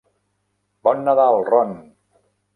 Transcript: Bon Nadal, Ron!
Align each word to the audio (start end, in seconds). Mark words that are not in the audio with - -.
Bon 0.87 1.03
Nadal, 1.09 1.39
Ron! 1.51 1.77